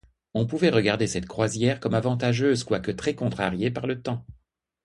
On 0.33 0.47
pouvait 0.47 0.71
regarder 0.71 1.05
cette 1.05 1.27
croisière 1.27 1.79
comme 1.79 1.93
avantageuse, 1.93 2.63
quoique 2.63 2.89
très-contrariée 2.89 3.69
par 3.69 3.85
le 3.85 4.01
temps. 4.01 4.25